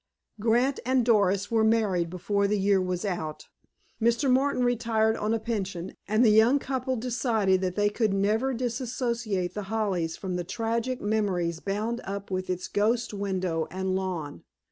[0.39, 3.49] Grant and Doris were married before the year was out.
[4.01, 4.31] Mr.
[4.31, 9.53] Martin retired on a pension, and the young couple decided that they could never dissociate
[9.53, 14.43] The Hollies from the tragic memories bound up with its ghost window and lawn.